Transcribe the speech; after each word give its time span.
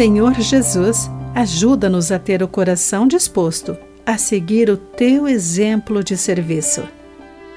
Senhor 0.00 0.32
Jesus, 0.40 1.10
ajuda-nos 1.34 2.10
a 2.10 2.18
ter 2.18 2.42
o 2.42 2.48
coração 2.48 3.06
disposto 3.06 3.76
a 4.06 4.16
seguir 4.16 4.70
o 4.70 4.76
teu 4.78 5.28
exemplo 5.28 6.02
de 6.02 6.16
serviço. 6.16 6.88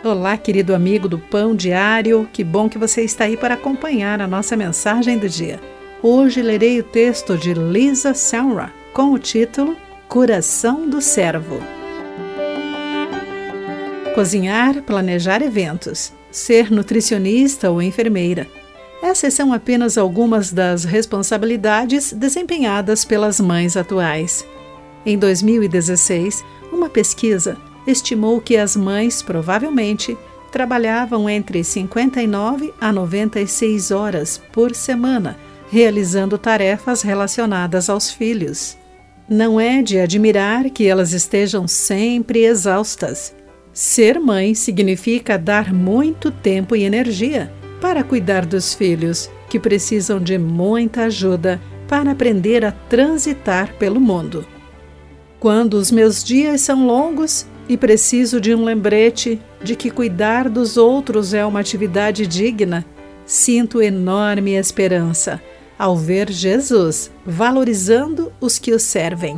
Olá, 0.04 0.36
querido 0.36 0.76
amigo 0.76 1.08
do 1.08 1.18
Pão 1.18 1.56
Diário, 1.56 2.28
que 2.34 2.44
bom 2.44 2.68
que 2.68 2.78
você 2.78 3.02
está 3.02 3.24
aí 3.24 3.38
para 3.38 3.54
acompanhar 3.54 4.20
a 4.20 4.28
nossa 4.28 4.58
mensagem 4.58 5.18
do 5.18 5.30
dia. 5.30 5.58
Hoje 6.02 6.42
lerei 6.42 6.82
o 6.82 6.84
texto 6.84 7.38
de 7.38 7.54
Lisa 7.54 8.14
Samra 8.14 8.74
com 8.92 9.14
o 9.14 9.18
título 9.18 9.78
Coração 10.10 10.90
do 10.90 11.00
Servo. 11.02 11.62
Cozinhar, 14.14 14.82
planejar 14.82 15.42
eventos, 15.42 16.12
ser 16.30 16.70
nutricionista 16.70 17.72
ou 17.72 17.82
enfermeira. 17.82 18.46
Essas 19.04 19.34
são 19.34 19.52
apenas 19.52 19.98
algumas 19.98 20.50
das 20.50 20.86
responsabilidades 20.86 22.14
desempenhadas 22.14 23.04
pelas 23.04 23.38
mães 23.38 23.76
atuais. 23.76 24.48
Em 25.06 25.18
2016, 25.18 26.42
uma 26.72 26.88
pesquisa 26.88 27.58
estimou 27.86 28.40
que 28.40 28.56
as 28.56 28.78
mães 28.78 29.22
provavelmente 29.22 30.18
trabalhavam 30.54 31.30
entre 31.30 31.66
59 31.66 32.74
a 32.80 32.94
96 32.94 33.92
horas 33.92 34.42
por 34.54 34.74
semana, 34.74 35.38
realizando 35.70 36.38
tarefas 36.38 37.02
relacionadas 37.02 37.90
aos 37.90 38.10
filhos. 38.10 38.78
Não 39.28 39.60
é 39.60 39.82
de 39.82 40.00
admirar 40.00 40.70
que 40.70 40.88
elas 40.88 41.12
estejam 41.12 41.68
sempre 41.68 42.46
exaustas. 42.46 43.36
Ser 43.74 44.18
mãe 44.18 44.56
significa 44.56 45.38
dar 45.38 45.74
muito 45.74 46.32
tempo 46.32 46.74
e 46.74 46.84
energia 46.84 47.52
para 47.84 48.02
cuidar 48.02 48.46
dos 48.46 48.74
filhos, 48.74 49.30
que 49.50 49.60
precisam 49.60 50.18
de 50.18 50.38
muita 50.38 51.04
ajuda 51.04 51.60
para 51.86 52.12
aprender 52.12 52.64
a 52.64 52.72
transitar 52.72 53.74
pelo 53.74 54.00
mundo. 54.00 54.46
Quando 55.38 55.74
os 55.74 55.92
meus 55.92 56.24
dias 56.24 56.62
são 56.62 56.88
longos, 56.88 57.46
e 57.68 57.76
preciso 57.76 58.40
de 58.40 58.56
um 58.56 58.64
lembrete 58.64 59.38
de 59.62 59.76
que 59.76 59.92
cuidar 59.92 60.48
dos 60.48 60.78
outros 60.78 61.34
é 61.34 61.46
uma 61.46 61.60
atividade 61.60 62.26
digna, 62.26 62.86
sinto 63.26 63.82
enorme 63.82 64.54
esperança 64.54 65.42
ao 65.78 65.98
ver 65.98 66.32
Jesus 66.32 67.12
valorizando 67.26 68.32
os 68.40 68.58
que 68.58 68.72
o 68.72 68.80
servem. 68.80 69.36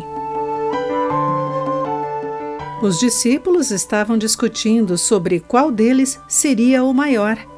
Os 2.79 2.99
discípulos 2.99 3.71
estavam 3.71 4.19
discutindo 4.19 4.99
sobre 4.99 5.39
qual 5.39 5.71
deles 5.71 6.19
seria 6.27 6.83
o 6.83 6.93
maior. 6.93 7.54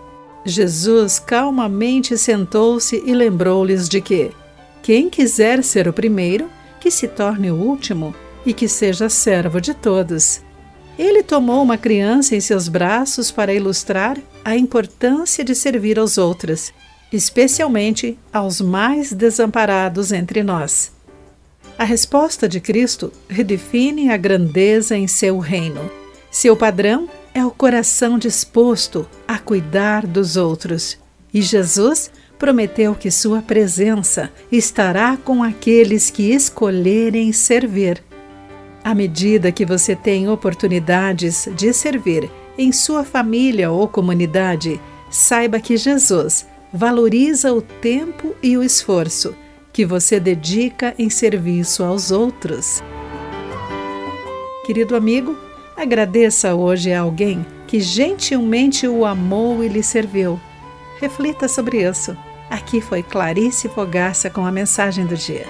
Jesus 0.47 1.19
calmamente 1.19 2.17
sentou-se 2.17 3.03
e 3.05 3.13
lembrou-lhes 3.13 3.89
de 3.89 3.99
que 3.99 4.31
quem 4.81 5.09
quiser 5.09 5.63
ser 5.63 5.87
o 5.87 5.93
primeiro, 5.93 6.49
que 6.79 6.89
se 6.89 7.07
torne 7.07 7.51
o 7.51 7.55
último 7.55 8.15
e 8.45 8.53
que 8.53 8.67
seja 8.67 9.09
servo 9.09 9.59
de 9.59 9.73
todos. 9.73 10.41
Ele 10.97 11.21
tomou 11.21 11.61
uma 11.61 11.77
criança 11.77 12.35
em 12.35 12.39
seus 12.39 12.67
braços 12.67 13.29
para 13.29 13.53
ilustrar 13.53 14.17
a 14.43 14.55
importância 14.55 15.43
de 15.43 15.53
servir 15.53 15.99
aos 15.99 16.17
outros, 16.17 16.73
especialmente 17.11 18.17
aos 18.31 18.61
mais 18.61 19.11
desamparados 19.11 20.11
entre 20.11 20.41
nós. 20.41 20.91
A 21.77 21.83
resposta 21.83 22.47
de 22.47 22.59
Cristo 22.59 23.11
redefine 23.29 24.09
a 24.09 24.17
grandeza 24.17 24.97
em 24.97 25.07
seu 25.07 25.37
reino. 25.37 25.91
Seu 26.31 26.55
padrão 26.55 27.07
é 27.37 27.45
o 27.45 27.51
coração 27.51 28.17
disposto 28.17 29.07
a 29.27 29.37
cuidar 29.37 30.07
dos 30.07 30.35
outros. 30.35 30.97
E 31.31 31.39
Jesus 31.39 32.09
prometeu 32.39 32.95
que 32.95 33.11
sua 33.11 33.43
presença 33.43 34.31
estará 34.51 35.15
com 35.15 35.43
aqueles 35.43 36.09
que 36.09 36.31
escolherem 36.31 37.31
servir. 37.31 38.03
À 38.83 38.95
medida 38.95 39.51
que 39.51 39.67
você 39.67 39.95
tem 39.95 40.27
oportunidades 40.27 41.47
de 41.55 41.71
servir 41.73 42.27
em 42.57 42.71
sua 42.71 43.03
família 43.03 43.69
ou 43.69 43.87
comunidade, 43.87 44.81
saiba 45.11 45.59
que 45.59 45.77
Jesus 45.77 46.47
valoriza 46.73 47.53
o 47.53 47.61
tempo 47.61 48.33
e 48.41 48.57
o 48.57 48.63
esforço 48.63 49.35
que 49.71 49.85
você 49.85 50.19
dedica 50.19 50.95
em 50.97 51.07
serviço 51.07 51.83
aos 51.83 52.09
outros. 52.09 52.81
Querido 54.65 54.95
amigo, 54.95 55.37
agradeça 55.77 56.55
hoje 56.55 56.91
a 56.91 57.01
alguém 57.01 57.45
que 57.67 57.79
gentilmente 57.79 58.87
o 58.87 59.05
amou 59.05 59.63
e 59.63 59.67
lhe 59.67 59.83
serviu. 59.83 60.39
Reflita 60.99 61.47
sobre 61.47 61.87
isso. 61.87 62.17
Aqui 62.49 62.81
foi 62.81 63.03
Clarice 63.03 63.69
Fogaça 63.69 64.29
com 64.29 64.45
a 64.45 64.51
mensagem 64.51 65.05
do 65.05 65.15
dia. 65.15 65.45